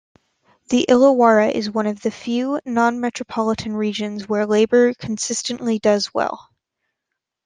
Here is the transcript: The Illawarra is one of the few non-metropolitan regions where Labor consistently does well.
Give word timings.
The 0.69 0.83
Illawarra 0.89 1.51
is 1.51 1.69
one 1.69 1.85
of 1.85 2.01
the 2.01 2.09
few 2.09 2.59
non-metropolitan 2.65 3.75
regions 3.75 4.27
where 4.27 4.47
Labor 4.47 4.95
consistently 4.95 5.77
does 5.77 6.11
well. 6.11 6.49